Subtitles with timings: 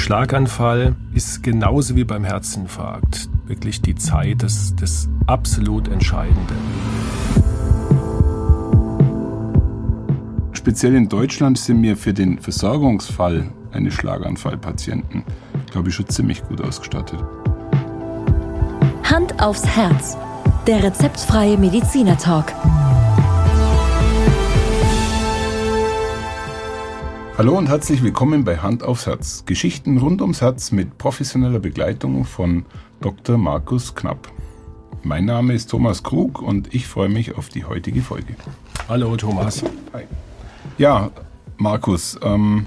[0.00, 6.56] Schlaganfall ist genauso wie beim Herzinfarkt wirklich die Zeit des, des absolut Entscheidenden.
[10.52, 15.22] Speziell in Deutschland sind wir für den Versorgungsfall eines Schlaganfallpatienten,
[15.70, 17.22] glaube ich, schon ziemlich gut ausgestattet.
[19.04, 20.16] Hand aufs Herz.
[20.66, 22.16] Der rezeptfreie Mediziner
[27.40, 29.46] Hallo und herzlich willkommen bei Hand aufs Herz.
[29.46, 32.66] Geschichten rund ums Herz mit professioneller Begleitung von
[33.00, 33.38] Dr.
[33.38, 34.30] Markus Knapp.
[35.04, 38.34] Mein Name ist Thomas Krug und ich freue mich auf die heutige Folge.
[38.90, 39.64] Hallo Thomas.
[39.94, 40.02] Hi.
[40.76, 41.10] Ja,
[41.56, 42.66] Markus, ähm,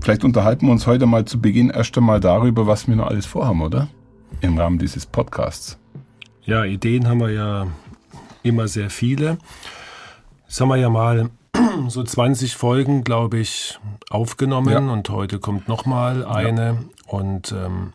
[0.00, 3.26] vielleicht unterhalten wir uns heute mal zu Beginn erst einmal darüber, was wir noch alles
[3.26, 3.88] vorhaben, oder?
[4.40, 5.76] Im Rahmen dieses Podcasts.
[6.46, 7.66] Ja, Ideen haben wir ja
[8.42, 9.36] immer sehr viele.
[10.58, 11.28] Haben wir ja mal
[11.88, 13.78] so 20 Folgen, glaube ich,
[14.10, 14.78] aufgenommen ja.
[14.78, 16.62] und heute kommt nochmal eine.
[16.62, 16.78] Ja.
[17.06, 17.92] Und ähm,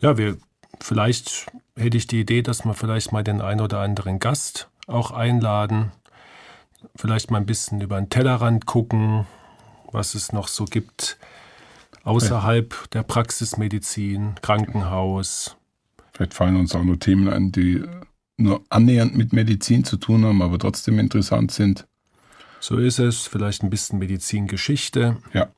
[0.00, 0.36] ja, wir
[0.80, 5.10] vielleicht hätte ich die Idee, dass wir vielleicht mal den ein oder anderen Gast auch
[5.10, 5.92] einladen.
[6.96, 9.26] Vielleicht mal ein bisschen über den Tellerrand gucken,
[9.92, 11.18] was es noch so gibt
[12.04, 12.86] außerhalb ja.
[12.92, 15.56] der Praxismedizin, Krankenhaus.
[16.12, 17.84] Vielleicht fallen uns auch nur Themen an, die
[18.36, 21.86] nur annähernd mit Medizin zu tun haben, aber trotzdem interessant sind.
[22.60, 23.26] So ist es.
[23.26, 25.16] Vielleicht ein bisschen Medizingeschichte.
[25.32, 25.48] Ja.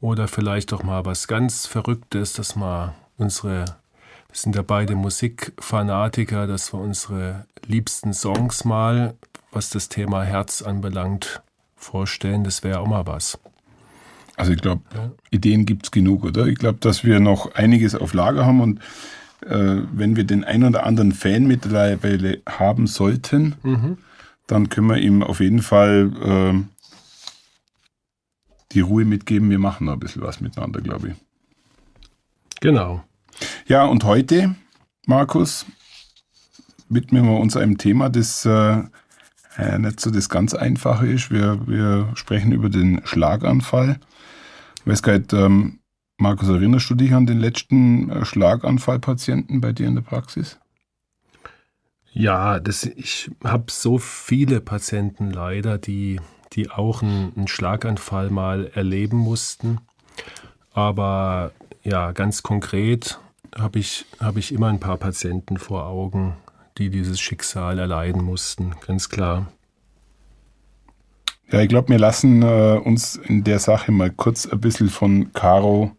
[0.00, 6.46] Oder vielleicht auch mal was ganz Verrücktes, dass wir unsere, wir sind ja beide Musikfanatiker,
[6.46, 9.14] dass wir unsere liebsten Songs mal,
[9.52, 11.42] was das Thema Herz anbelangt,
[11.76, 12.44] vorstellen.
[12.44, 13.38] Das wäre auch mal was.
[14.36, 15.10] Also ich glaube, ja.
[15.30, 16.46] Ideen gibt es genug, oder?
[16.46, 18.80] Ich glaube, dass wir noch einiges auf Lager haben und
[19.46, 23.98] äh, wenn wir den ein oder anderen Fan mittlerweile haben sollten, mhm
[24.46, 26.82] dann können wir ihm auf jeden Fall äh,
[28.72, 29.50] die Ruhe mitgeben.
[29.50, 31.14] Wir machen noch ein bisschen was miteinander, glaube ich.
[32.60, 33.02] Genau.
[33.66, 34.54] Ja, und heute,
[35.06, 35.66] Markus,
[36.88, 38.82] widmen wir uns einem Thema, das äh,
[39.56, 41.30] äh, nicht so das ganz Einfache ist.
[41.30, 43.98] Wir, wir sprechen über den Schlaganfall.
[44.80, 45.80] Ich weiß gar nicht, ähm,
[46.18, 50.58] Markus, erinnerst du dich an den letzten äh, Schlaganfallpatienten bei dir in der Praxis?
[52.12, 56.20] Ja, das, ich habe so viele Patienten leider, die,
[56.52, 59.78] die auch einen, einen Schlaganfall mal erleben mussten.
[60.74, 61.52] Aber
[61.82, 63.18] ja, ganz konkret
[63.56, 66.36] habe ich, hab ich immer ein paar Patienten vor Augen,
[66.78, 69.52] die dieses Schicksal erleiden mussten, ganz klar.
[71.50, 75.32] Ja, ich glaube, wir lassen äh, uns in der Sache mal kurz ein bisschen von
[75.34, 75.92] Caro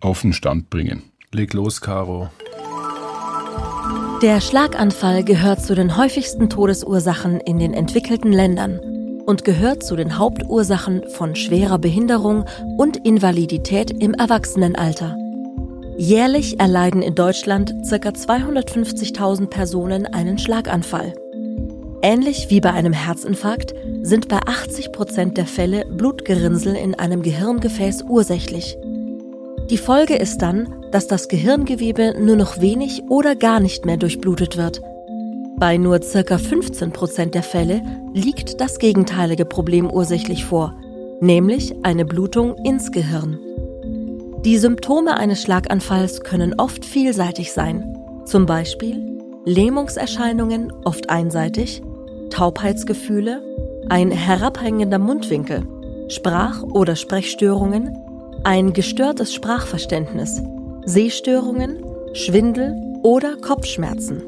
[0.00, 1.04] auf den Stand bringen.
[1.32, 2.30] Leg los, Caro.
[4.22, 8.80] Der Schlaganfall gehört zu den häufigsten Todesursachen in den entwickelten Ländern
[9.26, 12.44] und gehört zu den Hauptursachen von schwerer Behinderung
[12.78, 15.16] und Invalidität im Erwachsenenalter.
[15.98, 18.08] Jährlich erleiden in Deutschland ca.
[18.08, 21.14] 250.000 Personen einen Schlaganfall.
[22.02, 28.02] Ähnlich wie bei einem Herzinfarkt sind bei 80 Prozent der Fälle Blutgerinnsel in einem Gehirngefäß
[28.08, 28.76] ursächlich.
[29.70, 34.56] Die Folge ist dann, dass das Gehirngewebe nur noch wenig oder gar nicht mehr durchblutet
[34.56, 34.80] wird.
[35.58, 36.38] Bei nur ca.
[36.38, 37.82] 15 Prozent der Fälle
[38.14, 40.78] liegt das gegenteilige Problem ursächlich vor,
[41.20, 43.38] nämlich eine Blutung ins Gehirn.
[44.44, 51.82] Die Symptome eines Schlaganfalls können oft vielseitig sein, zum Beispiel Lähmungserscheinungen, oft einseitig,
[52.30, 53.42] Taubheitsgefühle,
[53.88, 55.66] ein herabhängender Mundwinkel,
[56.08, 57.96] Sprach- oder Sprechstörungen,
[58.44, 60.40] ein gestörtes Sprachverständnis,
[60.88, 61.84] Sehstörungen,
[62.14, 62.72] Schwindel
[63.02, 64.22] oder Kopfschmerzen.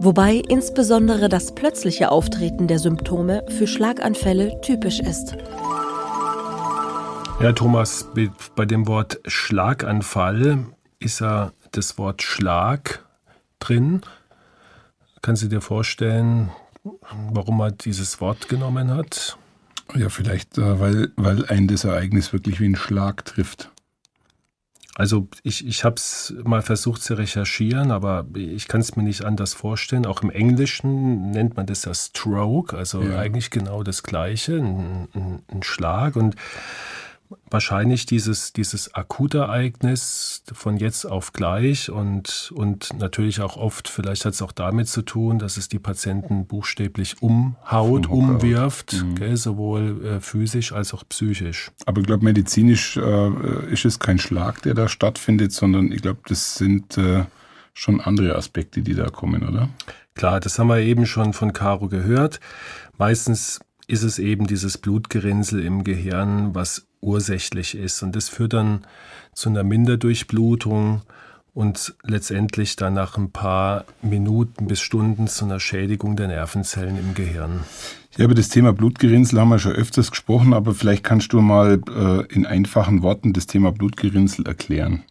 [0.00, 5.36] Wobei insbesondere das plötzliche Auftreten der Symptome für Schlaganfälle typisch ist.
[7.42, 8.08] Ja, Thomas,
[8.56, 10.68] bei dem Wort Schlaganfall
[11.00, 13.04] ist ja das Wort Schlag
[13.58, 14.00] drin.
[15.20, 16.50] Kannst du dir vorstellen,
[17.30, 19.36] warum er dieses Wort genommen hat?
[19.94, 23.71] Ja, vielleicht, äh, weil, weil ein das Ereignis wirklich wie ein Schlag trifft.
[24.94, 29.24] Also ich, ich habe es mal versucht zu recherchieren, aber ich kann es mir nicht
[29.24, 30.04] anders vorstellen.
[30.04, 33.18] Auch im Englischen nennt man das ja Stroke, also ja.
[33.18, 36.16] eigentlich genau das Gleiche, ein, ein, ein Schlag.
[36.16, 36.36] Und
[37.50, 44.34] wahrscheinlich dieses, dieses Akutereignis von jetzt auf gleich und, und natürlich auch oft, vielleicht hat
[44.34, 49.14] es auch damit zu tun, dass es die Patienten buchstäblich umhaut, umwirft, mhm.
[49.14, 51.70] gell, sowohl äh, physisch als auch psychisch.
[51.86, 56.20] Aber ich glaube, medizinisch äh, ist es kein Schlag, der da stattfindet, sondern ich glaube,
[56.26, 57.24] das sind äh,
[57.74, 59.68] schon andere Aspekte, die da kommen, oder?
[60.14, 62.40] Klar, das haben wir eben schon von Caro gehört.
[62.98, 68.02] Meistens ist es eben dieses Blutgerinnsel im Gehirn, was ursächlich ist.
[68.02, 68.86] Und das führt dann
[69.34, 71.02] zu einer Minderdurchblutung
[71.54, 77.14] und letztendlich dann nach ein paar Minuten bis Stunden zu einer Schädigung der Nervenzellen im
[77.14, 77.60] Gehirn.
[78.16, 81.80] Ja, über das Thema Blutgerinnsel haben wir schon öfters gesprochen, aber vielleicht kannst du mal
[81.88, 85.02] äh, in einfachen Worten das Thema Blutgerinnsel erklären.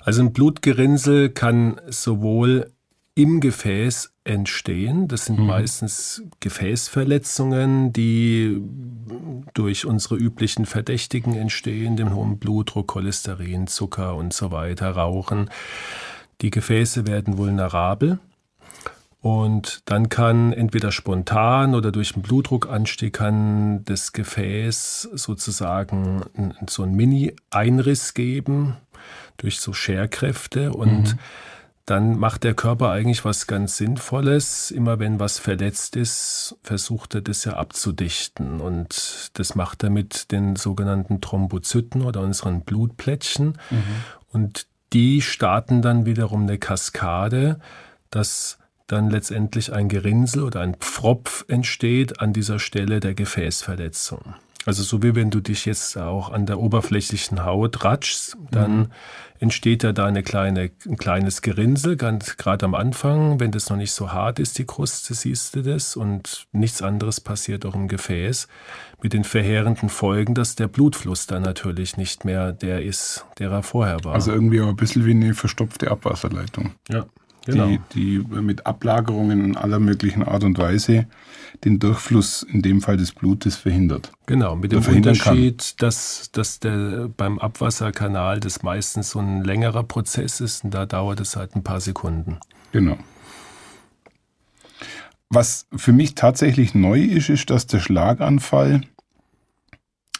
[0.00, 2.70] Also ein Blutgerinnsel kann sowohl
[3.14, 5.08] im Gefäß entstehen.
[5.08, 5.46] Das sind mhm.
[5.46, 8.60] meistens Gefäßverletzungen, die
[9.54, 15.50] durch unsere üblichen Verdächtigen entstehen, dem hohen Blutdruck, Cholesterin, Zucker und so weiter, Rauchen.
[16.40, 18.18] Die Gefäße werden vulnerabel.
[19.22, 26.22] Und dann kann entweder spontan oder durch einen Blutdruckanstieg kann das Gefäß sozusagen
[26.66, 28.78] so einen Mini-Einriss geben
[29.36, 31.18] durch so Scherkräfte und mhm
[31.90, 34.70] dann macht der Körper eigentlich was ganz Sinnvolles.
[34.70, 38.60] Immer wenn was verletzt ist, versucht er das ja abzudichten.
[38.60, 43.58] Und das macht er mit den sogenannten Thrombozyten oder unseren Blutplättchen.
[43.70, 43.82] Mhm.
[44.30, 47.58] Und die starten dann wiederum eine Kaskade,
[48.10, 54.36] dass dann letztendlich ein Gerinnsel oder ein Pfropf entsteht an dieser Stelle der Gefäßverletzung.
[54.66, 58.86] Also so wie wenn du dich jetzt auch an der oberflächlichen Haut ratschst, dann mhm.
[59.38, 63.40] entsteht ja da eine kleine, ein kleines Gerinnsel, ganz gerade am Anfang.
[63.40, 65.96] Wenn das noch nicht so hart ist, die Kruste, siehst du das.
[65.96, 68.48] Und nichts anderes passiert auch im Gefäß.
[69.02, 73.62] Mit den verheerenden Folgen, dass der Blutfluss dann natürlich nicht mehr der ist, der er
[73.62, 74.14] vorher war.
[74.14, 76.74] Also irgendwie auch ein bisschen wie eine verstopfte Abwasserleitung.
[76.90, 77.06] Ja.
[77.46, 77.66] Genau.
[77.66, 81.06] Die, die mit Ablagerungen in aller möglichen Art und Weise
[81.64, 84.12] den Durchfluss in dem Fall des Blutes verhindert.
[84.26, 90.40] Genau, mit dem Unterschied, dass, dass der beim Abwasserkanal das meistens so ein längerer Prozess
[90.40, 92.38] ist und da dauert es halt ein paar Sekunden.
[92.72, 92.96] Genau.
[95.28, 98.82] Was für mich tatsächlich neu ist, ist, dass der Schlaganfall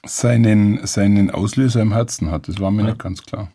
[0.06, 2.48] seinen, seinen Auslöser im Herzen hat.
[2.48, 2.88] Das war mir ja.
[2.88, 3.50] nicht ganz klar.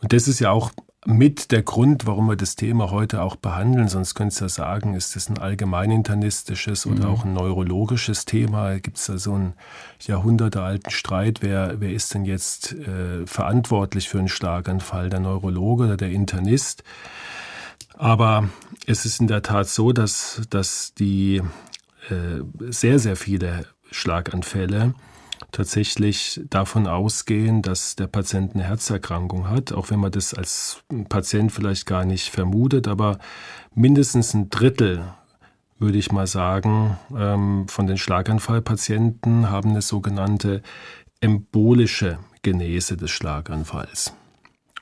[0.00, 0.72] Und das ist ja auch
[1.06, 3.88] mit der Grund, warum wir das Thema heute auch behandeln.
[3.88, 7.14] Sonst könntest du ja sagen, ist das ein allgemeininternistisches oder mhm.
[7.14, 8.78] auch ein neurologisches Thema?
[8.80, 9.54] Gibt es da so einen
[10.00, 11.38] jahrhundertealten Streit?
[11.40, 15.08] Wer, wer ist denn jetzt äh, verantwortlich für einen Schlaganfall?
[15.08, 16.82] Der Neurologe oder der Internist?
[17.96, 18.48] Aber
[18.86, 21.42] es ist in der Tat so, dass, dass die
[22.10, 24.94] äh, sehr, sehr viele Schlaganfälle
[25.52, 31.52] tatsächlich davon ausgehen, dass der Patient eine Herzerkrankung hat, auch wenn man das als Patient
[31.52, 33.18] vielleicht gar nicht vermutet, aber
[33.74, 35.04] mindestens ein Drittel
[35.78, 40.62] würde ich mal sagen, ähm, von den Schlaganfallpatienten haben eine sogenannte
[41.20, 44.12] embolische Genese des Schlaganfalls.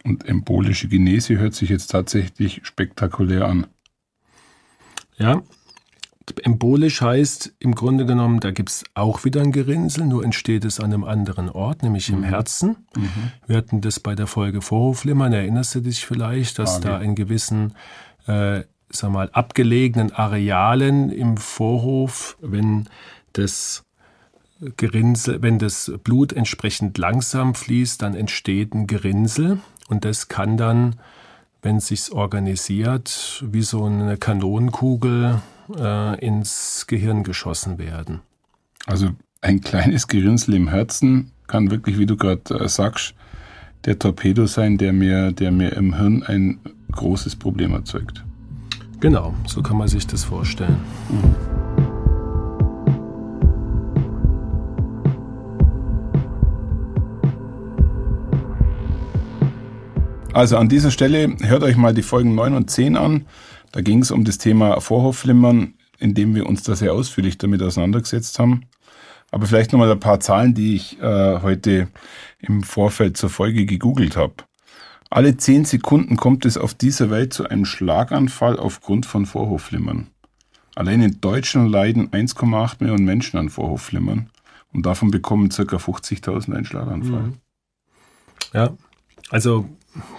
[0.04, 3.66] Und embolische Genese hört sich jetzt tatsächlich spektakulär an.
[5.18, 5.42] Ja,
[6.42, 10.80] Embolisch heißt im Grunde genommen, da gibt es auch wieder ein Gerinnsel, nur entsteht es
[10.80, 12.18] an einem anderen Ort, nämlich mhm.
[12.18, 12.76] im Herzen.
[12.96, 13.32] Mhm.
[13.46, 16.88] Wir hatten das bei der Folge Vorhofflimmern, erinnerst du dich vielleicht, dass okay.
[16.88, 17.74] da in gewissen,
[18.26, 22.88] äh, sag mal, abgelegenen Arealen im Vorhof, wenn
[23.32, 23.84] das
[24.76, 30.96] Gerinnsel, wenn das Blut entsprechend langsam fließt, dann entsteht ein Gerinnsel und das kann dann,
[31.62, 35.40] wenn es sich organisiert, wie so eine Kanonenkugel
[35.78, 38.20] äh, ins Gehirn geschossen werden.
[38.86, 43.14] Also ein kleines Gerinnsel im Herzen kann wirklich, wie du gerade äh, sagst,
[43.84, 46.58] der Torpedo sein, der mir, der mir im Hirn ein
[46.92, 48.24] großes Problem erzeugt.
[49.00, 50.78] Genau, so kann man sich das vorstellen.
[51.10, 51.56] Mhm.
[60.36, 63.24] Also an dieser Stelle hört euch mal die Folgen 9 und 10 an.
[63.76, 67.60] Da ging es um das Thema Vorhofflimmern, in dem wir uns da sehr ausführlich damit
[67.60, 68.62] auseinandergesetzt haben.
[69.30, 71.88] Aber vielleicht nochmal ein paar Zahlen, die ich äh, heute
[72.38, 74.32] im Vorfeld zur Folge gegoogelt habe.
[75.10, 80.06] Alle zehn Sekunden kommt es auf dieser Welt zu einem Schlaganfall aufgrund von Vorhofflimmern.
[80.74, 84.30] Allein in Deutschland leiden 1,8 Millionen Menschen an Vorhofflimmern
[84.72, 85.62] und davon bekommen ca.
[85.62, 87.34] 50.000 einen Schlaganfall.
[88.54, 88.70] Ja,
[89.28, 89.68] also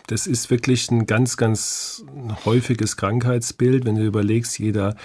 [0.07, 2.05] das ist wirklich ein ganz, ganz
[2.45, 3.85] häufiges Krankheitsbild.
[3.85, 4.95] Wenn du überlegst, jeder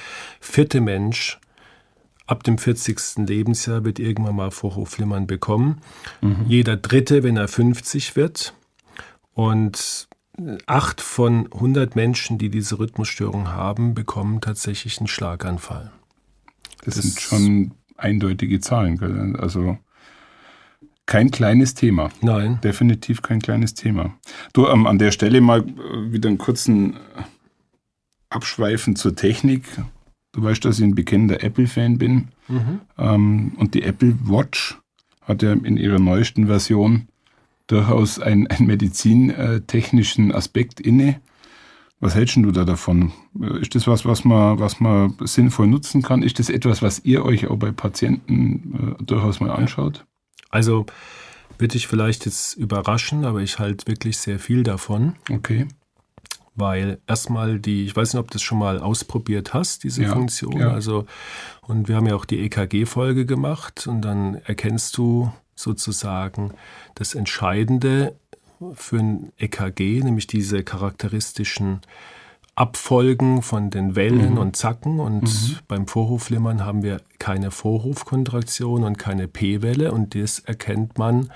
[0.41, 1.39] vierte Mensch
[2.27, 3.27] ab dem 40.
[3.29, 5.81] Lebensjahr wird irgendwann mal Vorhofflimmern bekommen.
[6.21, 6.47] Mhm.
[6.47, 8.55] Jeder dritte, wenn er 50 wird.
[9.35, 10.09] Und
[10.67, 15.93] acht von 100 Menschen, die diese Rhythmusstörung haben, bekommen tatsächlich einen Schlaganfall.
[16.85, 19.37] Das, das sind schon eindeutige Zahlen.
[19.37, 19.79] Also
[21.07, 22.11] kein kleines Thema.
[22.21, 22.59] Nein.
[22.63, 24.15] Definitiv kein kleines Thema.
[24.53, 26.97] Du, ähm, an der Stelle mal äh, wieder einen kurzen
[28.31, 29.65] Abschweifen zur Technik.
[30.33, 32.29] Du weißt, dass ich ein bekennender Apple-Fan bin.
[32.49, 32.81] Mhm.
[32.99, 34.79] Ähm, und die Apple Watch
[35.23, 37.09] hat ja in ihrer neuesten Version
[37.67, 41.21] durchaus einen, einen medizintechnischen Aspekt inne.
[42.01, 43.13] Was hältst du da davon?
[43.61, 46.23] Ist das was, was man, was man sinnvoll nutzen kann?
[46.23, 50.05] Ist das etwas, was ihr euch auch bei Patienten äh, durchaus mal anschaut?
[50.53, 50.87] Also
[51.59, 55.17] wird dich vielleicht jetzt überraschen, aber ich halte wirklich sehr viel davon.
[55.31, 55.67] Okay.
[56.55, 60.13] Weil erstmal die, ich weiß nicht, ob du das schon mal ausprobiert hast, diese Ja,
[60.13, 60.59] Funktion.
[60.59, 60.71] ja.
[60.71, 61.07] Also,
[61.63, 66.53] und wir haben ja auch die EKG-Folge gemacht und dann erkennst du sozusagen
[66.95, 68.15] das Entscheidende
[68.75, 71.81] für ein EKG, nämlich diese charakteristischen
[72.55, 75.01] Abfolgen von den Wellen und Zacken.
[75.01, 79.93] Und beim Vorhofflimmern haben wir keine Vorhofkontraktion und keine P-Welle.
[79.93, 81.33] Und das erkennt man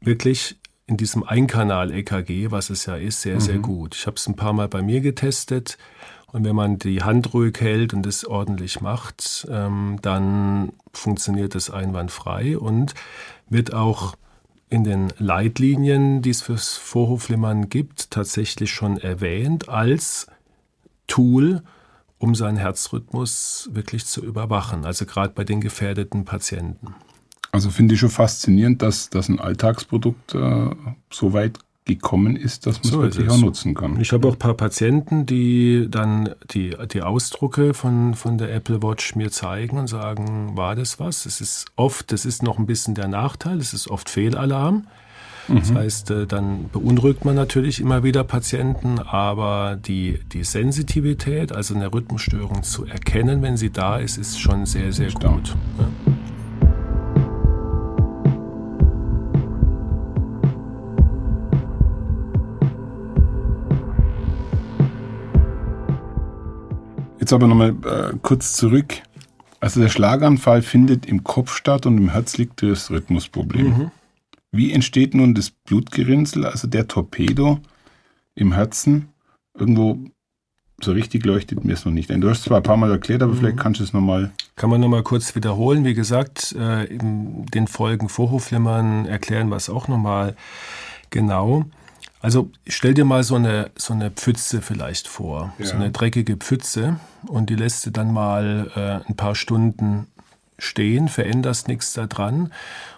[0.00, 0.56] wirklich
[0.86, 3.96] in diesem Einkanal-EKG, was es ja ist, sehr, sehr gut.
[3.96, 5.78] Ich habe es ein paar Mal bei mir getestet.
[6.32, 11.70] Und wenn man die Hand ruhig hält und es ordentlich macht, ähm, dann funktioniert es
[11.70, 12.94] einwandfrei und
[13.48, 14.16] wird auch
[14.68, 20.26] in den Leitlinien, die es fürs Vorhofflimmern gibt, tatsächlich schon erwähnt als
[21.06, 21.62] Tool,
[22.18, 24.84] um seinen Herzrhythmus wirklich zu überwachen.
[24.84, 26.94] Also gerade bei den gefährdeten Patienten.
[27.52, 30.70] Also finde ich schon faszinierend, dass, dass ein Alltagsprodukt äh,
[31.12, 33.98] so weit gekommen ist, dass man So es wirklich auch nutzen kann.
[34.00, 38.82] Ich habe auch ein paar Patienten, die dann die, die Ausdrucke von, von der Apple
[38.82, 41.26] Watch mir zeigen und sagen, war das was?
[41.26, 44.86] Es ist oft, das ist noch ein bisschen der Nachteil, es ist oft Fehlalarm.
[45.48, 51.74] Das heißt, äh, dann beunruhigt man natürlich immer wieder Patienten, aber die, die Sensitivität, also
[51.74, 55.54] eine Rhythmusstörung zu erkennen, wenn sie da ist, ist schon sehr, sehr gut.
[55.78, 56.05] Ja.
[67.26, 69.02] Jetzt aber nochmal äh, kurz zurück.
[69.58, 73.66] Also der Schlaganfall findet im Kopf statt und im Herz liegt das Rhythmusproblem.
[73.66, 73.90] Mhm.
[74.52, 77.58] Wie entsteht nun das Blutgerinnsel, also der Torpedo
[78.36, 79.08] im Herzen?
[79.58, 79.98] Irgendwo
[80.80, 82.10] so richtig leuchtet mir es noch nicht.
[82.10, 84.30] Du hast es zwar ein paar Mal erklärt, aber vielleicht kannst du es nochmal.
[84.54, 85.84] Kann man nochmal kurz wiederholen.
[85.84, 90.36] Wie gesagt, äh, in den Folgen Vorhofflimmern erklären wir es auch nochmal
[91.10, 91.64] genau.
[92.20, 95.74] Also stell dir mal so eine, so eine Pfütze vielleicht vor, so Ja.
[95.74, 100.06] eine dreckige Pfütze und die lässt du dann mal äh, ein paar Stunden
[100.58, 102.52] stehen, veränderst nichts daran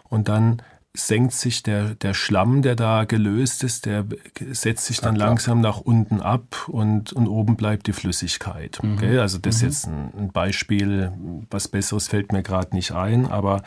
[0.09, 0.63] und dann
[0.95, 4.05] senkt sich der, der Schlamm, der da gelöst ist, der
[4.51, 5.29] setzt sich dann klar.
[5.29, 8.81] langsam nach unten ab und, und oben bleibt die Flüssigkeit.
[8.99, 9.21] Gell?
[9.21, 11.13] Also das ist jetzt ein, ein Beispiel,
[11.51, 13.63] was Besseres fällt mir gerade nicht ein, aber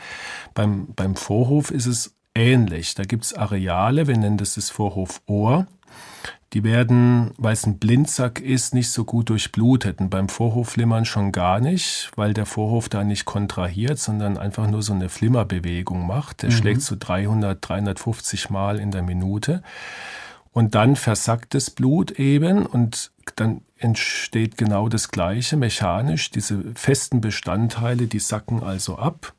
[0.54, 2.94] beim, beim Vorhof ist es ähnlich.
[2.94, 5.66] Da gibt es Areale, wir nennen das das Vorhofohr.
[6.52, 10.00] Die werden, weil es ein Blindsack ist, nicht so gut durchblutet.
[10.00, 14.82] Und beim Vorhofflimmern schon gar nicht, weil der Vorhof da nicht kontrahiert, sondern einfach nur
[14.82, 16.42] so eine Flimmerbewegung macht.
[16.42, 19.62] Der schlägt so 300, 350 Mal in der Minute.
[20.52, 26.30] Und dann versackt das Blut eben und dann entsteht genau das Gleiche mechanisch.
[26.30, 29.32] Diese festen Bestandteile, die sacken also ab.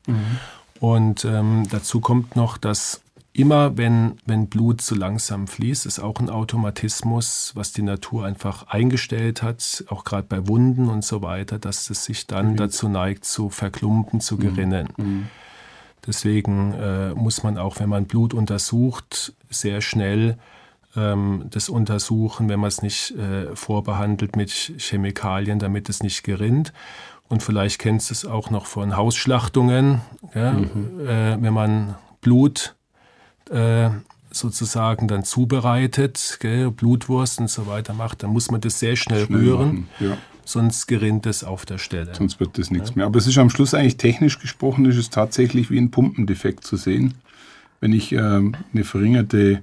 [0.80, 3.00] Und ähm, dazu kommt noch, dass
[3.32, 8.68] immer, wenn, wenn Blut zu langsam fließt, ist auch ein Automatismus, was die Natur einfach
[8.68, 13.24] eingestellt hat, auch gerade bei Wunden und so weiter, dass es sich dann dazu neigt,
[13.24, 14.88] zu verklumpen, zu gerinnen.
[16.06, 20.38] Deswegen äh, muss man auch, wenn man Blut untersucht, sehr schnell
[20.96, 26.72] ähm, das untersuchen, wenn man es nicht äh, vorbehandelt mit Chemikalien, damit es nicht gerinnt.
[27.28, 30.02] Und vielleicht kennst du es auch noch von Hausschlachtungen,
[30.34, 30.52] ja?
[30.52, 32.76] äh, wenn man Blut
[33.50, 33.90] äh,
[34.30, 39.26] sozusagen dann zubereitet, gell, Blutwurst und so weiter macht, dann muss man das sehr schnell,
[39.26, 40.16] Schnell rühren, ja.
[40.44, 42.14] sonst gerinnt es auf der Stelle.
[42.14, 43.06] Sonst wird das nichts mehr.
[43.06, 46.76] Aber es ist am Schluss eigentlich technisch gesprochen, ist es tatsächlich wie ein Pumpendefekt zu
[46.76, 47.14] sehen.
[47.80, 49.62] Wenn ich ähm, eine verringerte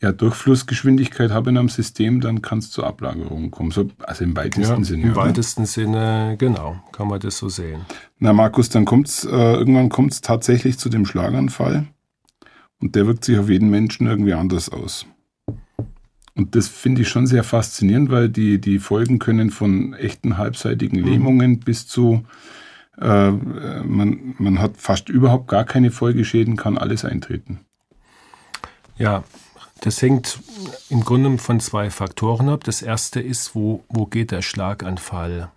[0.00, 3.72] ja, Durchflussgeschwindigkeit habe in einem System, dann kann es zur Ablagerung kommen.
[3.72, 5.02] So, also im weitesten Ja, Sinne.
[5.02, 5.22] Im oder?
[5.22, 7.80] weitesten Sinne, genau, kann man das so sehen.
[8.18, 11.86] Na Markus, dann kommt's, äh, irgendwann kommt es tatsächlich zu dem Schlaganfall
[12.80, 15.06] und der wirkt sich auf jeden Menschen irgendwie anders aus.
[16.36, 21.02] Und das finde ich schon sehr faszinierend, weil die, die Folgen können von echten halbseitigen
[21.02, 22.22] Lähmungen bis zu,
[23.00, 27.58] äh, man, man hat fast überhaupt gar keine Folgeschäden, kann alles eintreten.
[28.96, 29.24] Ja,
[29.80, 30.40] das hängt
[30.90, 32.64] im Grunde von zwei Faktoren ab.
[32.64, 35.50] Das erste ist, wo, wo geht der Schlaganfall?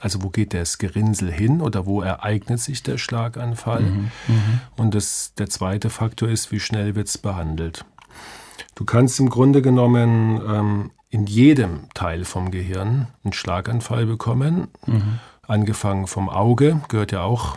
[0.00, 3.84] Also wo geht das Gerinnsel hin oder wo ereignet sich der Schlaganfall?
[4.76, 7.84] Und das, der zweite Faktor ist, wie schnell wird es behandelt?
[8.74, 14.68] Du kannst im Grunde genommen ähm, in jedem Teil vom Gehirn einen Schlaganfall bekommen.
[15.46, 17.56] Angefangen vom Auge, gehört ja auch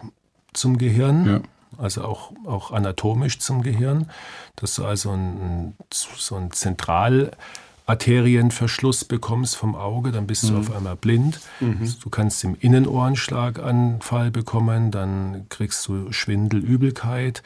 [0.53, 1.25] zum Gehirn.
[1.25, 1.41] Ja.
[1.77, 4.09] Also auch, auch anatomisch zum Gehirn,
[4.55, 10.49] dass du also ein, so ein Zentralarterienverschluss bekommst vom Auge, dann bist mhm.
[10.49, 11.39] du auf einmal blind.
[11.59, 11.93] Mhm.
[12.01, 17.43] Du kannst im Innenohrenschlaganfall bekommen, dann kriegst du Schwindel, Übelkeit.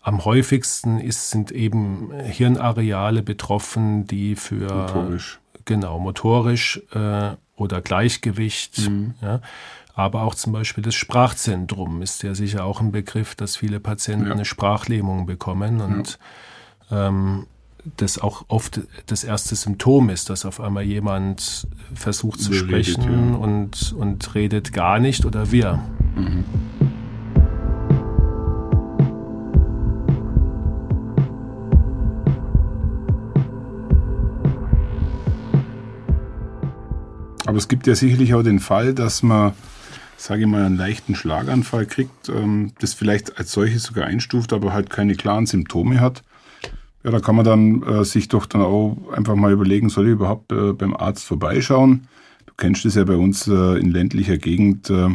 [0.00, 8.88] Am häufigsten ist, sind eben Hirnareale betroffen, die für motorisch, genau motorisch äh, oder Gleichgewicht,
[8.88, 9.14] mhm.
[9.20, 9.40] ja,
[9.96, 14.26] aber auch zum Beispiel das Sprachzentrum ist ja sicher auch ein Begriff, dass viele Patienten
[14.26, 14.32] ja.
[14.32, 16.18] eine Sprachlähmung bekommen und
[16.90, 17.08] ja.
[17.08, 17.46] ähm,
[17.96, 23.14] das auch oft das erste Symptom ist, dass auf einmal jemand versucht zu sprechen redet,
[23.14, 23.36] ja.
[23.36, 25.82] und, und redet gar nicht oder wir.
[26.14, 26.44] Mhm.
[37.46, 39.52] Aber es gibt ja sicherlich auch den Fall, dass man,
[40.16, 44.72] sage ich mal, einen leichten Schlaganfall kriegt, ähm, das vielleicht als solches sogar einstuft, aber
[44.72, 46.22] halt keine klaren Symptome hat.
[47.04, 50.12] Ja, da kann man dann äh, sich doch dann auch einfach mal überlegen, soll ich
[50.12, 52.08] überhaupt äh, beim Arzt vorbeischauen?
[52.46, 55.10] Du kennst es ja bei uns äh, in ländlicher Gegend äh,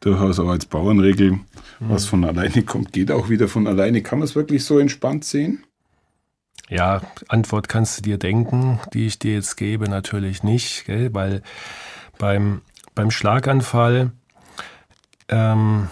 [0.00, 1.32] durchaus auch als Bauernregel.
[1.32, 1.40] Mhm.
[1.80, 4.02] Was von alleine kommt, geht auch wieder von alleine.
[4.02, 5.64] Kann man es wirklich so entspannt sehen?
[6.68, 11.14] Ja, Antwort kannst du dir denken, die ich dir jetzt gebe, natürlich nicht, gell?
[11.14, 11.42] weil
[12.18, 12.60] beim,
[12.94, 14.12] beim Schlaganfall
[15.28, 15.88] ähm,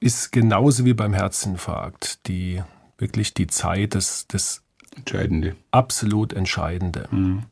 [0.00, 2.62] ist genauso wie beim Herzinfarkt die
[2.98, 4.62] wirklich die Zeit des, des
[4.96, 5.56] Entscheidende.
[5.70, 7.08] absolut Entscheidende.
[7.10, 7.44] Mhm.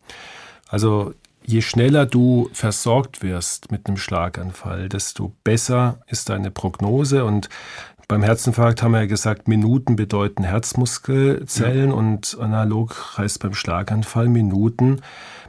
[0.68, 7.49] Also je schneller du versorgt wirst mit einem Schlaganfall, desto besser ist deine Prognose und
[8.09, 11.97] beim Herzinfarkt haben wir ja gesagt, Minuten bedeuten Herzmuskelzellen ja.
[11.97, 15.00] und analog heißt beim Schlaganfall Minuten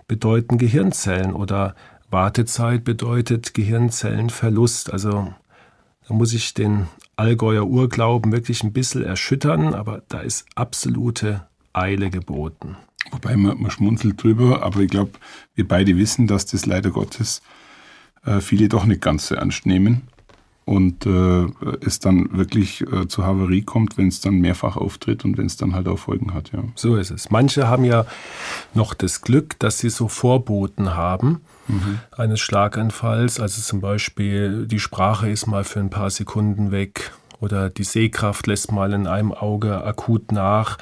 [0.08, 1.76] bedeuten Gehirnzellen oder
[2.10, 4.92] Wartezeit bedeutet Gehirnzellenverlust.
[4.94, 5.34] Also
[6.08, 12.10] da muss ich den Allgäuer Urglauben wirklich ein bisschen erschüttern, aber da ist absolute Eile
[12.10, 12.78] geboten.
[13.12, 15.12] Wobei man, man schmunzelt drüber, aber ich glaube,
[15.54, 17.42] wir beide wissen, dass das leider Gottes
[18.26, 20.04] äh, viele doch nicht ganz so ernst nehmen
[20.66, 21.46] und äh,
[21.82, 25.58] es dann wirklich äh, zur Havarie kommt, wenn es dann mehrfach auftritt und wenn es
[25.58, 26.52] dann halt auch Folgen hat.
[26.52, 26.64] Ja.
[26.76, 27.30] So ist es.
[27.30, 28.06] Manche haben ja
[28.74, 32.00] noch das Glück, dass sie so Vorboten haben mhm.
[32.12, 33.40] eines Schlaganfalls.
[33.40, 38.48] Also zum Beispiel die Sprache ist mal für ein paar Sekunden weg oder die Sehkraft
[38.48, 40.78] lässt mal in einem Auge akut nach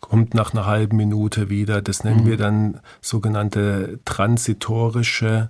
[0.00, 1.80] kommt nach einer halben Minute wieder.
[1.80, 2.26] Das nennen mhm.
[2.26, 5.48] wir dann sogenannte transitorische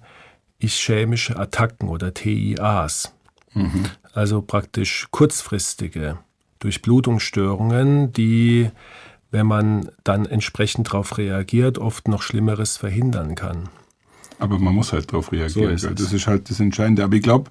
[0.62, 3.12] ischämische Attacken oder TIAs.
[3.54, 3.86] Mhm.
[4.12, 6.18] Also praktisch kurzfristige
[6.60, 8.70] Durchblutungsstörungen, die,
[9.30, 13.68] wenn man dann entsprechend darauf reagiert, oft noch Schlimmeres verhindern kann.
[14.38, 15.78] Aber man muss halt darauf reagieren.
[15.78, 17.04] So ist das ist halt das Entscheidende.
[17.04, 17.50] Aber ich glaube,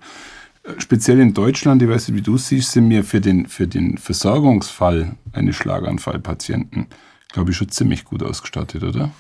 [0.78, 3.98] speziell in Deutschland, ich weiß nicht, wie du siehst, sind wir für den, für den
[3.98, 6.88] Versorgungsfall eines Schlaganfallpatienten,
[7.32, 9.12] glaube ich, schon ziemlich gut ausgestattet, oder?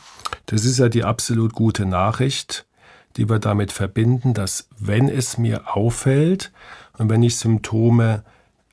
[0.45, 2.65] Das ist ja die absolut gute Nachricht
[3.17, 6.51] die wir damit verbinden, dass wenn es mir auffällt
[6.97, 8.23] und wenn ich Symptome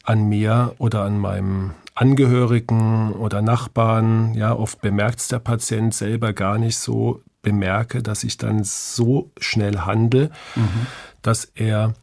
[0.04, 6.32] an mir oder an meinem Angehörigen oder Nachbarn, ja, oft bemerkt es der Patient selber
[6.32, 10.86] gar nicht so, bemerke, dass ich dann so schnell handle, mhm.
[11.22, 11.94] dass er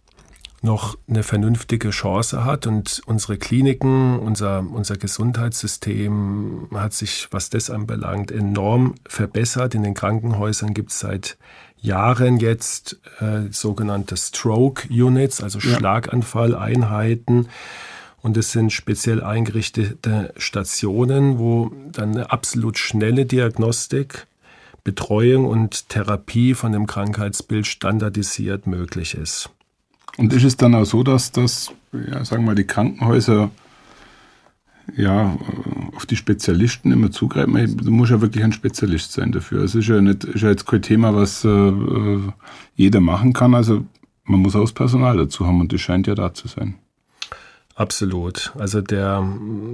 [0.62, 2.66] noch eine vernünftige Chance hat.
[2.66, 9.76] Und unsere Kliniken, unser, unser Gesundheitssystem hat sich, was das anbelangt, enorm verbessert.
[9.76, 11.38] In den Krankenhäusern gibt es seit
[11.78, 15.78] Jahren jetzt äh, sogenannte Stroke Units, also ja.
[15.78, 17.48] Schlaganfalleinheiten.
[18.24, 24.26] Und es sind speziell eingerichtete Stationen, wo dann eine absolut schnelle Diagnostik,
[24.86, 29.50] Betreuung und Therapie von dem Krankheitsbild standardisiert möglich ist.
[30.18, 33.52] Und ist es dann auch so, dass das, ja, sagen wir mal, die Krankenhäuser
[34.96, 35.36] ja,
[35.96, 37.78] auf die Spezialisten immer zugreifen.
[37.78, 39.64] Du musst ja wirklich ein Spezialist sein dafür.
[39.64, 42.20] Es ist ja, nicht, ist ja jetzt kein Thema, was äh,
[42.76, 43.56] jeder machen kann.
[43.56, 43.84] Also
[44.24, 46.76] man muss auch das Personal dazu haben und das scheint ja da zu sein.
[47.74, 48.54] Absolut.
[48.58, 49.28] Also der,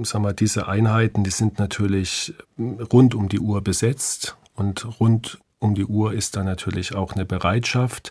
[0.04, 5.74] sag mal, diese Einheiten, die sind natürlich rund um die Uhr besetzt und rund um
[5.74, 8.10] die Uhr ist da natürlich auch eine Bereitschaft.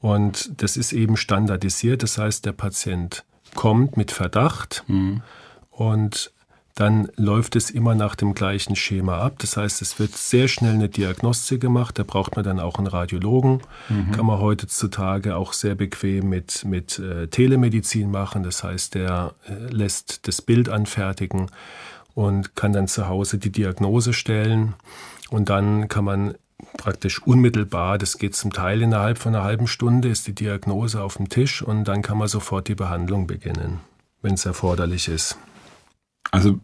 [0.00, 2.02] Und das ist eben standardisiert.
[2.02, 4.84] Das heißt, der Patient kommt mit Verdacht.
[4.88, 5.22] Mhm
[5.76, 6.32] und
[6.74, 9.36] dann läuft es immer nach dem gleichen Schema ab.
[9.38, 11.98] Das heißt, es wird sehr schnell eine Diagnostik gemacht.
[11.98, 13.62] Da braucht man dann auch einen Radiologen.
[13.88, 14.12] Mhm.
[14.12, 18.42] Kann man heutzutage auch sehr bequem mit, mit äh, Telemedizin machen.
[18.42, 21.50] Das heißt, der äh, lässt das Bild anfertigen
[22.14, 24.74] und kann dann zu Hause die Diagnose stellen.
[25.30, 26.34] Und dann kann man
[26.78, 31.16] praktisch unmittelbar, das geht zum Teil innerhalb von einer halben Stunde, ist die Diagnose auf
[31.16, 33.80] dem Tisch und dann kann man sofort die Behandlung beginnen
[34.26, 35.38] wenn es erforderlich ist.
[36.32, 36.58] Also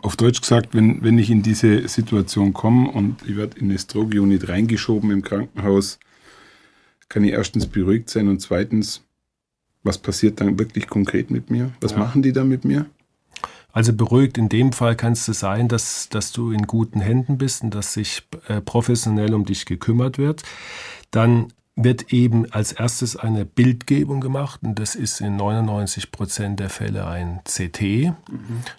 [0.00, 3.78] auf Deutsch gesagt, wenn, wenn ich in diese Situation komme und ich werde in eine
[3.78, 5.98] Stroke-Unit reingeschoben im Krankenhaus,
[7.08, 9.02] kann ich erstens beruhigt sein und zweitens,
[9.82, 11.70] was passiert dann wirklich konkret mit mir?
[11.80, 11.98] Was ja.
[11.98, 12.86] machen die da mit mir?
[13.76, 17.62] Also beruhigt in dem Fall kannst du sein, dass, dass du in guten Händen bist
[17.62, 20.44] und dass sich äh, professionell um dich gekümmert wird.
[21.10, 26.70] Dann wird eben als erstes eine Bildgebung gemacht und das ist in 99 Prozent der
[26.70, 28.14] Fälle ein CT, mhm.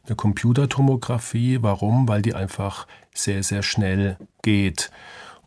[0.08, 1.60] eine Computertomographie.
[1.62, 2.08] Warum?
[2.08, 4.90] Weil die einfach sehr, sehr schnell geht.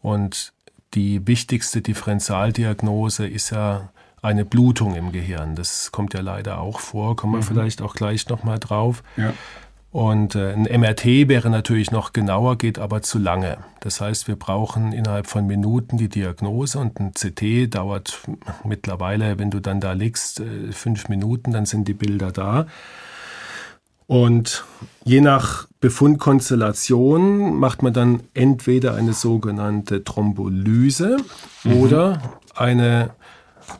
[0.00, 0.52] Und
[0.94, 3.90] die wichtigste Differentialdiagnose ist ja
[4.22, 5.54] eine Blutung im Gehirn.
[5.54, 7.44] Das kommt ja leider auch vor, kommen wir mhm.
[7.44, 9.02] vielleicht auch gleich nochmal drauf.
[9.16, 9.32] Ja.
[9.92, 13.58] Und äh, ein MRT wäre natürlich noch genauer, geht aber zu lange.
[13.80, 18.20] Das heißt, wir brauchen innerhalb von Minuten die Diagnose und ein CT dauert
[18.62, 22.66] mittlerweile, wenn du dann da liegst, äh, fünf Minuten, dann sind die Bilder da.
[24.06, 24.64] Und
[25.04, 31.16] je nach Befundkonstellation macht man dann entweder eine sogenannte Thrombolyse
[31.64, 31.72] mhm.
[31.74, 32.22] oder
[32.54, 33.10] eine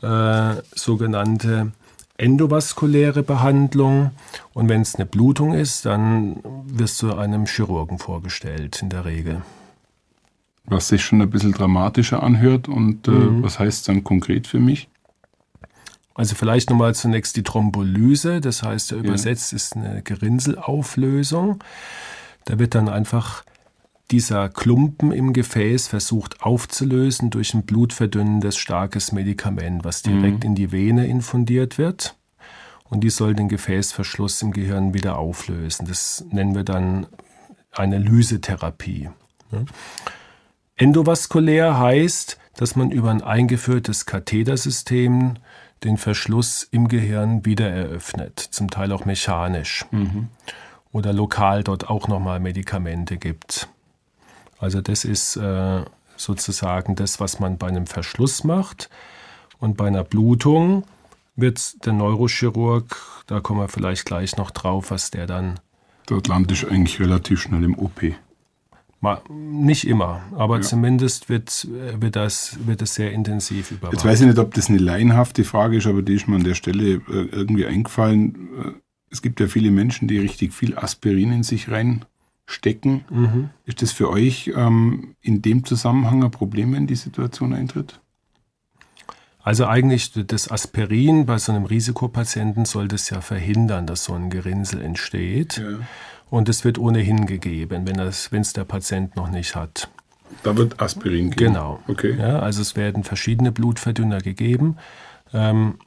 [0.02, 1.72] äh, sogenannte
[2.16, 4.10] endovaskuläre Behandlung.
[4.52, 9.42] Und wenn es eine Blutung ist, dann wirst du einem Chirurgen vorgestellt, in der Regel.
[10.64, 13.42] Was sich schon ein bisschen dramatischer anhört und äh, mhm.
[13.42, 14.88] was heißt dann konkret für mich?
[16.14, 19.56] Also vielleicht nochmal zunächst die Thrombolyse, das heißt, übersetzt ja.
[19.56, 21.64] ist eine Gerinnselauflösung.
[22.44, 23.42] Da wird dann einfach
[24.10, 30.50] dieser Klumpen im Gefäß versucht aufzulösen durch ein blutverdünnendes starkes Medikament, was direkt mhm.
[30.50, 32.16] in die Vene infundiert wird.
[32.88, 35.86] Und die soll den Gefäßverschluss im Gehirn wieder auflösen.
[35.86, 37.06] Das nennen wir dann
[37.72, 39.10] eine Lysetherapie.
[40.76, 45.34] Endovaskulär heißt, dass man über ein eingeführtes Kathetersystem
[45.84, 49.86] den Verschluss im Gehirn wieder eröffnet, zum Teil auch mechanisch.
[49.92, 50.28] Mhm.
[50.92, 53.68] Oder lokal dort auch nochmal Medikamente gibt.
[54.60, 55.84] Also das ist äh,
[56.16, 58.90] sozusagen das, was man bei einem Verschluss macht.
[59.58, 60.84] Und bei einer Blutung
[61.34, 62.96] wird der Neurochirurg,
[63.26, 65.58] da kommen wir vielleicht gleich noch drauf, was der dann.
[66.06, 68.02] Dort lande ich eigentlich relativ schnell im OP.
[69.02, 70.62] Mal, nicht immer, aber ja.
[70.62, 73.94] zumindest wird, wird, das, wird das sehr intensiv überwacht.
[73.94, 76.44] Jetzt weiß ich nicht, ob das eine laienhafte Frage ist, aber die ist mir an
[76.44, 78.48] der Stelle äh, irgendwie eingefallen.
[78.58, 78.72] Äh,
[79.10, 82.04] es gibt ja viele Menschen, die richtig viel Aspirin in sich rein
[82.50, 83.04] stecken.
[83.10, 83.50] Mhm.
[83.64, 88.00] Ist das für euch ähm, in dem Zusammenhang ein Problem, wenn die Situation eintritt?
[89.42, 94.28] Also eigentlich das Aspirin bei so einem Risikopatienten soll das ja verhindern, dass so ein
[94.28, 95.56] Gerinnsel entsteht.
[95.56, 95.78] Ja.
[96.28, 99.90] Und es wird ohnehin gegeben, wenn es der Patient noch nicht hat.
[100.42, 101.54] Da wird Aspirin gegeben?
[101.54, 101.80] Genau.
[101.88, 102.16] Okay.
[102.16, 104.76] Ja, also es werden verschiedene Blutverdünner gegeben.
[105.32, 105.78] Ähm,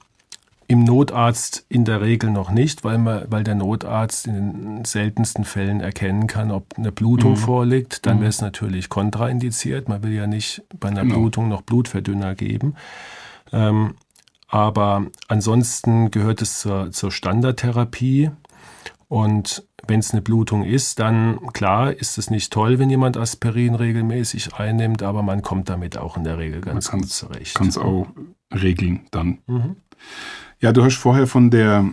[0.73, 5.45] im Notarzt in der Regel noch nicht, weil, man, weil der Notarzt in den seltensten
[5.45, 7.38] Fällen erkennen kann, ob eine Blutung mhm.
[7.38, 8.07] vorliegt.
[8.07, 8.21] Dann mhm.
[8.21, 9.88] wäre es natürlich kontraindiziert.
[9.88, 11.19] Man will ja nicht bei einer genau.
[11.19, 12.73] Blutung noch Blutverdünner geben.
[13.51, 13.93] Ähm,
[14.47, 18.31] aber ansonsten gehört es zur, zur Standardtherapie.
[19.07, 23.75] Und wenn es eine Blutung ist, dann klar ist es nicht toll, wenn jemand Aspirin
[23.75, 27.53] regelmäßig einnimmt, aber man kommt damit auch in der Regel ganz gut zurecht.
[27.53, 28.07] Kann es auch
[28.51, 29.38] regeln dann.
[29.45, 29.75] Mhm.
[30.63, 31.89] Ja, du hast vorher von der,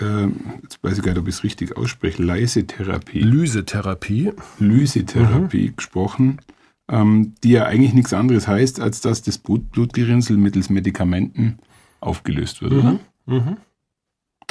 [0.00, 0.26] äh,
[0.62, 3.18] jetzt weiß ich gar nicht, ob ich es richtig ausspreche, Leisetherapie.
[3.18, 4.30] Lysetherapie.
[4.60, 5.76] Lysetherapie mhm.
[5.76, 6.40] gesprochen,
[6.88, 11.58] ähm, die ja eigentlich nichts anderes heißt, als dass das Blut, Blutgerinnsel mittels Medikamenten
[11.98, 12.78] aufgelöst wird, mhm.
[12.78, 12.98] oder?
[13.26, 13.56] Mhm.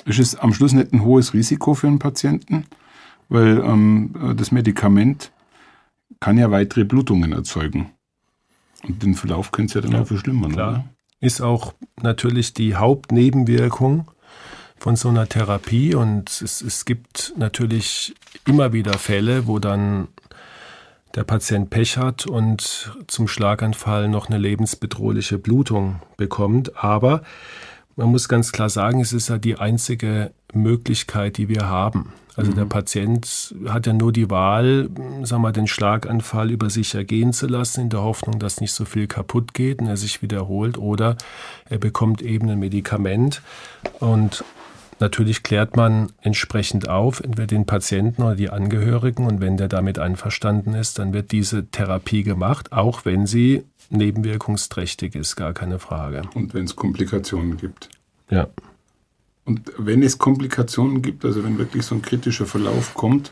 [0.03, 2.65] Ist es am Schluss nicht ein hohes Risiko für einen Patienten,
[3.29, 5.31] weil ähm, das Medikament
[6.19, 7.91] kann ja weitere Blutungen erzeugen.
[8.85, 10.69] Und den Verlauf könnte es ja dann ja, auch verschlimmern, klar.
[10.69, 10.85] oder?
[11.23, 14.11] Ist auch natürlich die Hauptnebenwirkung
[14.77, 15.95] von so einer Therapie.
[15.95, 18.13] Und es, es gibt natürlich
[18.45, 20.09] immer wieder Fälle, wo dann
[21.15, 26.83] der Patient Pech hat und zum Schlaganfall noch eine lebensbedrohliche Blutung bekommt.
[26.83, 27.21] Aber
[27.95, 32.11] man muss ganz klar sagen, es ist ja die einzige Möglichkeit, die wir haben.
[32.35, 32.55] Also mhm.
[32.55, 34.89] der Patient hat ja nur die Wahl,
[35.23, 38.85] sag mal, den Schlaganfall über sich ergehen zu lassen, in der Hoffnung, dass nicht so
[38.85, 41.17] viel kaputt geht und er sich wiederholt, oder
[41.69, 43.41] er bekommt eben ein Medikament
[43.99, 44.43] und
[44.99, 49.25] Natürlich klärt man entsprechend auf, entweder den Patienten oder die Angehörigen.
[49.25, 55.15] Und wenn der damit einverstanden ist, dann wird diese Therapie gemacht, auch wenn sie nebenwirkungsträchtig
[55.15, 56.21] ist, gar keine Frage.
[56.35, 57.89] Und wenn es Komplikationen gibt.
[58.29, 58.47] Ja.
[59.45, 63.31] Und wenn es Komplikationen gibt, also wenn wirklich so ein kritischer Verlauf kommt,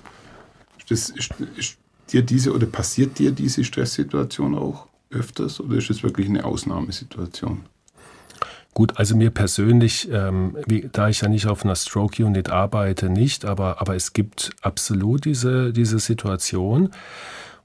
[0.90, 1.78] das, ist, ist
[2.12, 7.62] dir diese oder passiert dir diese Stresssituation auch öfters oder ist es wirklich eine Ausnahmesituation?
[8.74, 13.10] Gut, also mir persönlich, ähm, wie, da ich ja nicht auf einer Stroke Unit arbeite,
[13.10, 16.90] nicht, aber, aber es gibt absolut diese, diese Situation.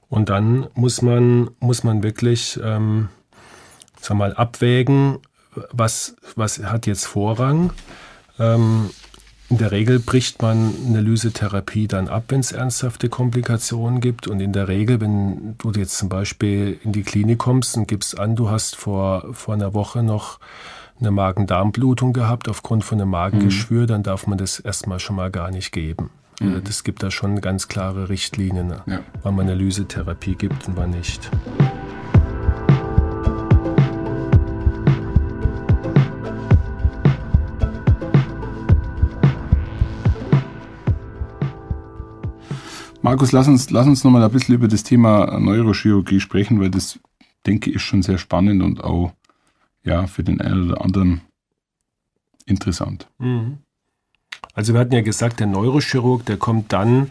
[0.09, 3.07] Und dann muss man, muss man wirklich, ähm,
[4.01, 5.19] sag mal, abwägen,
[5.71, 7.71] was, was hat jetzt Vorrang.
[8.39, 8.89] Ähm,
[9.49, 14.27] in der Regel bricht man eine Lysetherapie dann ab, wenn es ernsthafte Komplikationen gibt.
[14.27, 18.19] Und in der Regel, wenn du jetzt zum Beispiel in die Klinik kommst und gibst
[18.19, 20.39] an, du hast vor, vor einer Woche noch
[20.99, 23.87] eine Magen-Darm-Blutung gehabt aufgrund von einem Magengeschwür, mhm.
[23.87, 26.09] dann darf man das erstmal schon mal gar nicht geben.
[26.41, 26.49] Mhm.
[26.49, 28.99] Also das gibt da schon ganz klare Richtlinien, ja.
[29.23, 31.29] wann man eine Lysetherapie gibt und wann nicht.
[43.07, 46.99] Markus, lass uns, lass uns nochmal ein bisschen über das Thema Neurochirurgie sprechen, weil das,
[47.45, 49.13] denke ich, ist schon sehr spannend und auch
[49.85, 51.21] ja, für den einen oder anderen
[52.45, 53.07] interessant.
[53.17, 53.59] Mhm.
[54.53, 57.09] Also wir hatten ja gesagt, der Neurochirurg, der kommt dann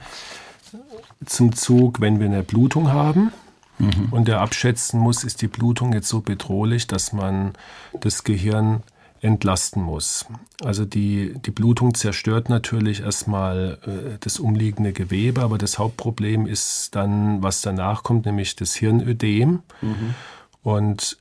[1.24, 3.32] zum Zug, wenn wir eine Blutung haben.
[3.78, 4.08] Mhm.
[4.10, 7.52] Und der abschätzen muss, ist die Blutung jetzt so bedrohlich, dass man
[8.00, 8.82] das Gehirn
[9.26, 10.26] entlasten muss.
[10.62, 16.94] Also die, die Blutung zerstört natürlich erstmal äh, das umliegende Gewebe, aber das Hauptproblem ist
[16.94, 19.62] dann, was danach kommt, nämlich das Hirnödem.
[19.82, 20.14] Mhm.
[20.62, 21.18] Und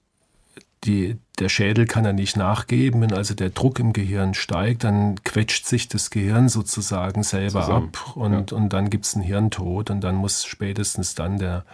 [0.83, 3.01] die, der Schädel kann er nicht nachgeben.
[3.01, 7.87] Wenn also der Druck im Gehirn steigt, dann quetscht sich das Gehirn sozusagen selber Zusammen.
[7.87, 8.57] ab und, ja.
[8.57, 11.65] und dann gibt es einen Hirntod und dann muss spätestens dann der,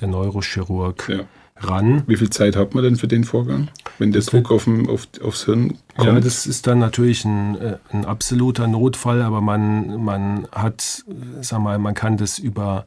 [0.00, 1.24] der Neurochirurg ja
[1.68, 2.02] ran.
[2.06, 5.44] Wie viel Zeit hat man denn für den Vorgang, wenn der Druck auf, auf, aufs
[5.44, 6.08] Hirn kommt?
[6.08, 11.04] Ja, das ist dann natürlich ein, äh, ein absoluter Notfall, aber man, man hat,
[11.40, 12.86] sag mal, man kann das über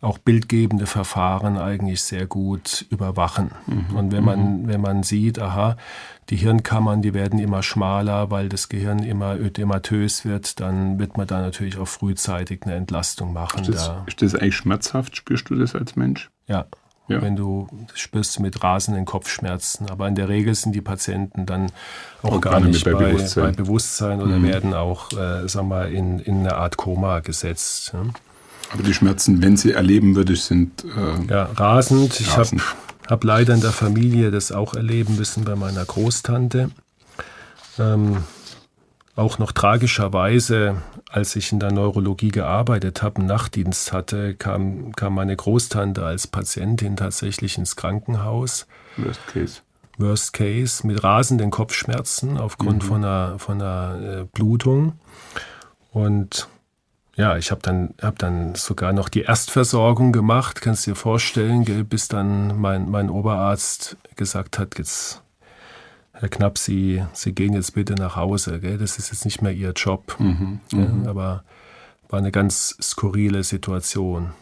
[0.00, 3.50] auch bildgebende Verfahren eigentlich sehr gut überwachen.
[3.66, 3.96] Mhm.
[3.96, 4.68] Und wenn man, mhm.
[4.68, 5.76] wenn man sieht, aha,
[6.30, 11.26] die Hirnkammern, die werden immer schmaler, weil das Gehirn immer ödematös wird, dann wird man
[11.26, 13.60] da natürlich auch frühzeitig eine Entlastung machen.
[13.60, 14.04] Ist das, da.
[14.06, 15.16] ist das eigentlich schmerzhaft?
[15.16, 16.30] Spürst du das als Mensch?
[16.46, 16.66] Ja,
[17.10, 17.22] ja.
[17.22, 19.90] wenn du spürst mit rasenden Kopfschmerzen.
[19.90, 21.72] Aber in der Regel sind die Patienten dann
[22.22, 23.44] auch, auch gar nicht bei, bei, Bewusstsein.
[23.44, 24.22] bei, Bewusstsein.
[24.22, 24.44] oder mhm.
[24.44, 27.92] werden auch, äh, sag mal, in, in eine Art Koma gesetzt.
[27.92, 28.04] Ja.
[28.72, 32.20] Aber die Schmerzen, wenn sie erleben würde, sind äh, ja, rasend.
[32.20, 32.56] Ich habe
[33.08, 36.70] hab leider in der Familie das auch erleben müssen bei meiner Großtante.
[37.78, 38.18] Ähm,
[39.20, 45.14] auch noch tragischerweise, als ich in der Neurologie gearbeitet habe, einen Nachtdienst hatte, kam, kam
[45.14, 48.66] meine Großtante als Patientin tatsächlich ins Krankenhaus.
[48.96, 49.60] Worst Case.
[49.98, 52.86] Worst Case, mit rasenden Kopfschmerzen aufgrund mhm.
[52.88, 54.94] von einer, von einer äh, Blutung.
[55.92, 56.48] Und
[57.14, 61.64] ja, ich habe dann, hab dann sogar noch die Erstversorgung gemacht, kannst du dir vorstellen,
[61.84, 65.22] bis dann mein, mein Oberarzt gesagt hat, jetzt
[66.20, 68.60] Herr Knapp, Sie, Sie gehen jetzt bitte nach Hause.
[68.60, 68.76] Gell?
[68.76, 70.16] Das ist jetzt nicht mehr Ihr Job.
[70.18, 71.06] Mhm, mhm.
[71.06, 71.44] aber
[72.10, 74.32] war eine ganz skurrile Situation.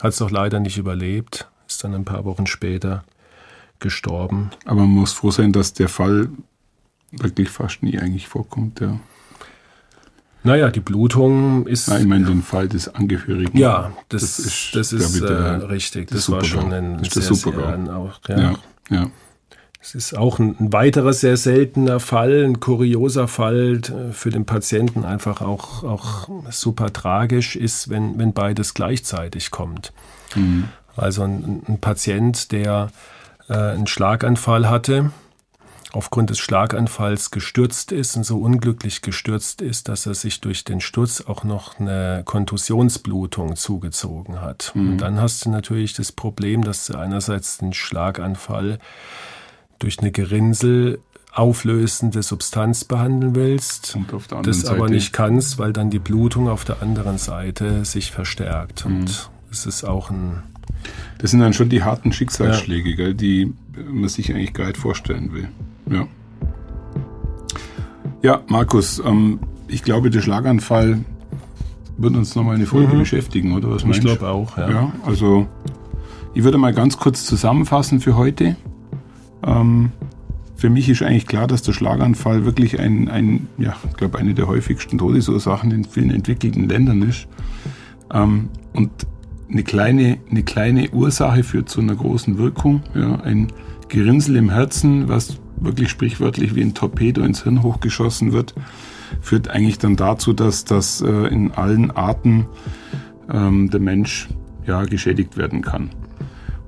[0.00, 3.04] Hat es doch leider nicht überlebt, ist dann ein paar Wochen später
[3.80, 4.50] gestorben.
[4.66, 6.28] Aber man muss froh sein, dass der Fall
[7.10, 9.00] wirklich fast nie eigentlich vorkommt, ja.
[10.44, 11.88] Naja, die Blutung ist.
[11.88, 13.58] Nein, ich meine den Fall des Angehörigen.
[13.58, 16.06] Ja, das, das ist, das ist äh, richtig.
[16.06, 17.52] Das, das war schon ein sehr, sehr,
[17.96, 18.38] auch, ja.
[18.38, 18.54] ja,
[18.90, 19.10] ja.
[19.86, 24.44] Es ist auch ein, ein, weiterer sehr seltener Fall, ein kurioser Fall äh, für den
[24.44, 29.92] Patienten, einfach auch, auch super tragisch ist, wenn, wenn beides gleichzeitig kommt.
[30.34, 30.64] Mhm.
[30.96, 32.88] Also ein, ein, Patient, der
[33.48, 35.12] äh, einen Schlaganfall hatte,
[35.92, 40.80] aufgrund des Schlaganfalls gestürzt ist und so unglücklich gestürzt ist, dass er sich durch den
[40.80, 44.72] Sturz auch noch eine Kontusionsblutung zugezogen hat.
[44.74, 44.90] Mhm.
[44.90, 48.80] Und dann hast du natürlich das Problem, dass du einerseits den Schlaganfall
[49.78, 50.98] durch eine Gerinnsel
[51.36, 53.96] auflösende Substanz behandeln willst,
[54.42, 54.74] das Seite.
[54.74, 58.86] aber nicht kannst, weil dann die Blutung auf der anderen Seite sich verstärkt.
[58.86, 59.50] Und mhm.
[59.50, 60.42] es ist auch ein.
[61.18, 62.96] Das sind dann schon die harten Schicksalsschläge, ja.
[62.96, 63.52] gell, die
[63.90, 65.48] man sich eigentlich gar nicht vorstellen will.
[65.90, 66.06] Ja.
[68.22, 71.04] Ja, Markus, ähm, ich glaube, der Schlaganfall
[71.98, 73.00] wird uns nochmal eine Folge mhm.
[73.00, 74.08] beschäftigen, oder was meinst du?
[74.08, 74.70] Ich glaube auch, ja.
[74.70, 74.92] ja.
[75.04, 75.46] Also,
[76.34, 78.56] ich würde mal ganz kurz zusammenfassen für heute.
[79.46, 79.92] Ähm,
[80.56, 84.34] für mich ist eigentlich klar, dass der Schlaganfall wirklich ein, ein ja, ich glaube, eine
[84.34, 87.28] der häufigsten Todesursachen in vielen entwickelten Ländern ist.
[88.12, 88.90] Ähm, und
[89.50, 92.82] eine kleine, eine kleine Ursache führt zu einer großen Wirkung.
[92.94, 93.52] Ja, ein
[93.88, 98.54] Gerinnsel im Herzen, was wirklich sprichwörtlich wie ein Torpedo ins Hirn hochgeschossen wird,
[99.20, 102.46] führt eigentlich dann dazu, dass, dass äh, in allen Arten
[103.30, 104.28] ähm, der Mensch
[104.66, 105.90] ja, geschädigt werden kann.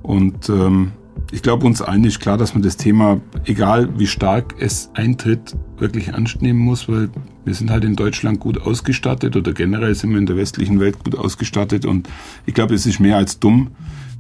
[0.03, 0.93] Und ähm,
[1.31, 5.55] ich glaube, uns allen ist klar, dass man das Thema, egal wie stark es eintritt,
[5.79, 7.11] wirklich ernst nehmen muss, weil
[7.45, 11.03] wir sind halt in Deutschland gut ausgestattet oder generell sind wir in der westlichen Welt
[11.05, 12.09] gut ausgestattet und
[12.47, 13.69] ich glaube, es ist mehr als dumm,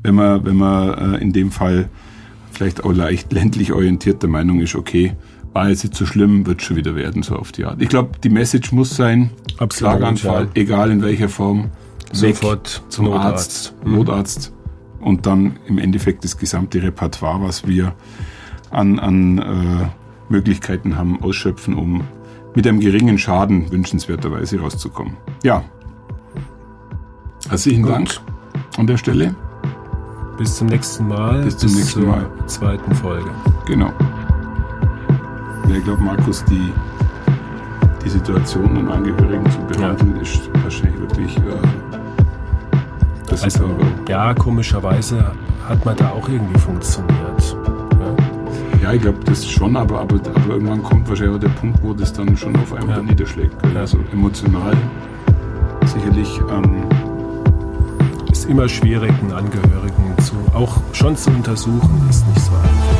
[0.02, 1.88] wenn man, wenn man äh, in dem Fall
[2.52, 5.14] vielleicht auch leicht ländlich orientiert der Meinung ist, okay,
[5.52, 7.80] war jetzt nicht so schlimm, wird schon wieder werden, so auf die Art.
[7.80, 10.50] Ich glaube, die Message muss sein, Absolut, Schlaganfall, ja.
[10.54, 11.70] egal in welcher Form,
[12.12, 13.74] Sofort zum Notarzt.
[13.74, 13.86] Arzt.
[13.86, 14.52] Notarzt
[15.00, 17.94] und dann im Endeffekt das gesamte Repertoire, was wir
[18.70, 19.86] an, an äh,
[20.28, 22.02] Möglichkeiten haben, ausschöpfen, um
[22.54, 25.16] mit einem geringen Schaden wünschenswerterweise rauszukommen.
[25.42, 25.64] Ja.
[27.48, 27.92] Herzlichen Gut.
[27.92, 28.10] Dank
[28.76, 29.34] an der Stelle.
[30.36, 31.42] Bis zum nächsten Mal.
[31.44, 32.26] Bis zum nächsten zur Mal.
[32.46, 33.30] zweiten Folge.
[33.66, 33.92] Genau.
[35.68, 36.72] Ja, ich glaube, Markus, die,
[38.04, 41.40] die Situation an Angehörigen zu behandeln, ist wahrscheinlich wirklich äh,
[43.28, 45.32] das Also, ist aber- ja, komischerweise
[45.68, 47.56] hat man da auch irgendwie funktioniert.
[48.80, 48.82] Ja.
[48.82, 51.92] Ja, ich glaube das schon, aber, aber, aber irgendwann kommt wahrscheinlich auch der Punkt, wo
[51.92, 53.02] das dann schon auf einmal Ja.
[53.02, 53.54] niederschlägt.
[53.76, 54.76] Also emotional
[55.84, 56.40] sicherlich.
[56.50, 56.82] Ähm,
[58.30, 62.96] Ist immer schwierig, einen Angehörigen zu, auch schon zu untersuchen, ist nicht so einfach.